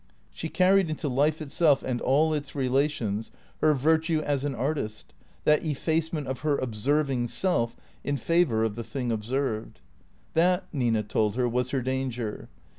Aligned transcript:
She 0.31 0.49
carried 0.49 0.89
into 0.89 1.07
life 1.07 1.43
itself 1.43 1.83
and 1.83 2.01
all 2.01 2.33
its 2.33 2.55
relations 2.55 3.29
her 3.59 3.75
virtue 3.75 4.19
as 4.21 4.43
an 4.43 4.55
artist, 4.55 5.13
that 5.43 5.63
effacement 5.63 6.25
of 6.25 6.39
her 6.39 6.57
observing 6.57 7.27
self 7.27 7.75
in 8.03 8.17
favour 8.17 8.63
of 8.63 8.73
the 8.73 8.83
thing 8.83 9.11
observed. 9.11 9.81
That, 10.33 10.63
Nina 10.73 11.03
told 11.03 11.35
her, 11.35 11.47
was 11.47 11.69
her 11.69 11.83
danger. 11.83 12.49